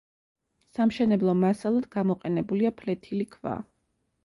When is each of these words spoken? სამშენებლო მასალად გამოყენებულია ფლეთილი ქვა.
სამშენებლო 0.77 1.35
მასალად 1.41 1.87
გამოყენებულია 1.97 2.75
ფლეთილი 2.83 3.31
ქვა. 3.37 3.57